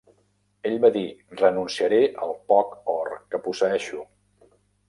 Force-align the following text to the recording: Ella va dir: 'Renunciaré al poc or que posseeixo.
Ella 0.69 0.79
va 0.85 0.89
dir: 0.95 1.03
'Renunciaré 1.41 2.01
al 2.29 2.35
poc 2.53 2.75
or 2.97 3.15
que 3.35 3.45
posseeixo. 3.47 4.05